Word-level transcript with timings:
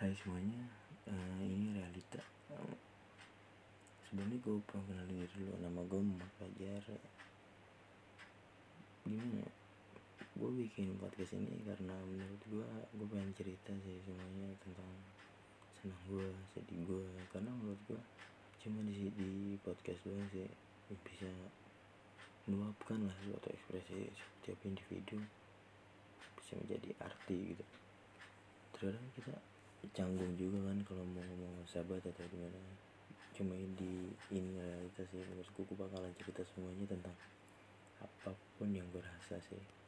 Hai 0.00 0.16
semuanya, 0.16 0.64
uh, 1.12 1.44
ini 1.44 1.76
realita. 1.76 2.24
Um, 2.48 2.72
Sebelumnya 4.08 4.40
gue 4.40 4.56
pengen 4.72 4.88
kenalin 4.88 5.12
diri 5.12 5.28
dulu, 5.36 5.52
nama 5.60 5.80
gue 5.84 6.00
Muhammad 6.00 6.32
Fajar. 6.40 6.84
Gimana? 9.04 9.44
Gue 10.40 10.50
bikin 10.56 10.96
podcast 10.96 11.36
ini 11.36 11.52
karena 11.68 11.92
menurut 12.08 12.40
gue, 12.48 12.64
gue 12.96 13.06
pengen 13.12 13.28
cerita 13.36 13.76
sih 13.84 14.00
semuanya 14.08 14.48
tentang 14.64 14.88
senang 15.76 16.00
gue, 16.08 16.32
sedih 16.56 16.80
gue. 16.88 17.04
Karena 17.28 17.52
menurut 17.60 17.84
gue, 17.84 18.00
cuma 18.64 18.80
di, 18.88 19.12
di 19.12 19.60
podcast 19.60 20.00
doang 20.08 20.24
sih 20.32 20.48
bisa 21.04 21.28
meluapkan 22.48 23.04
lah 23.04 23.16
suatu 23.20 23.52
ekspresi 23.52 24.08
setiap 24.16 24.56
individu 24.64 25.20
bisa 26.40 26.56
menjadi 26.56 26.88
arti 27.04 27.52
gitu 27.52 27.64
terkadang 28.72 29.08
kita 29.12 29.36
canggung 29.96 30.36
juga 30.36 30.60
kan 30.70 30.78
kalau 30.84 31.04
mau 31.08 31.24
ngomong 31.24 31.64
sahabat 31.64 32.04
atau 32.04 32.24
gimana. 32.28 32.60
Cuma 33.34 33.56
di 33.56 34.12
ini 34.34 34.52
realitas 34.60 35.08
sih 35.08 35.24
menurutku 35.24 35.64
gue 35.64 35.76
bakalan 35.76 36.12
cerita 36.20 36.44
semuanya 36.52 36.84
tentang 36.92 37.16
apa 38.00 38.32
pun 38.60 38.68
yang 38.72 38.84
gue 38.92 39.00
rasa 39.00 39.40
sih 39.48 39.79